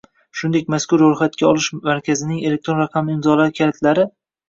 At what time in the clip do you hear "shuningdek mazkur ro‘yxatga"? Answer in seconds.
0.37-1.47